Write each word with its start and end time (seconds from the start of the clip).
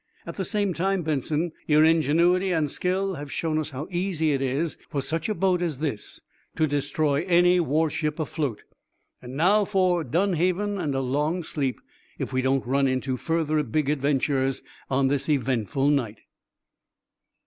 "At 0.25 0.35
the 0.35 0.45
same 0.45 0.73
time, 0.73 1.03
Benson, 1.03 1.51
your 1.67 1.83
ingenuity 1.85 2.51
and 2.51 2.71
skill 2.71 3.13
have 3.13 3.31
shown 3.31 3.59
us 3.59 3.69
how 3.69 3.87
easy 3.91 4.31
it 4.33 4.41
is 4.41 4.75
for 4.89 4.99
such 4.99 5.29
a 5.29 5.35
boat 5.35 5.61
as 5.61 5.77
this 5.77 6.19
to 6.55 6.65
destroy 6.65 7.23
any 7.27 7.59
warship 7.59 8.19
afloat. 8.19 8.63
And 9.21 9.37
now, 9.37 9.63
for 9.63 10.03
Dunhaven 10.03 10.79
and 10.79 10.95
a 10.95 11.01
long 11.01 11.43
sleep 11.43 11.79
if 12.17 12.33
we 12.33 12.41
don't 12.41 12.65
run 12.65 12.87
into 12.87 13.15
further 13.15 13.61
big 13.61 13.91
adventures 13.91 14.63
on 14.89 15.07
this 15.07 15.29
eventful 15.29 15.89
night." 15.89 16.21